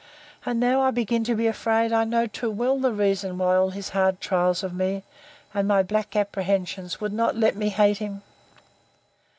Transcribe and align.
—And 0.47 0.59
now 0.59 0.81
I 0.81 0.89
begin 0.89 1.23
to 1.25 1.35
be 1.35 1.45
afraid 1.45 1.93
I 1.93 2.05
know 2.05 2.25
too 2.25 2.49
well 2.49 2.79
the 2.79 2.91
reason 2.91 3.37
why 3.37 3.55
all 3.55 3.69
his 3.69 3.89
hard 3.89 4.19
trials 4.19 4.63
of 4.63 4.73
me, 4.73 5.03
and 5.53 5.67
my 5.67 5.83
black 5.83 6.15
apprehensions, 6.15 6.99
would 6.99 7.13
not 7.13 7.35
let 7.35 7.55
me 7.55 7.69
hate 7.69 7.99
him. 7.99 8.23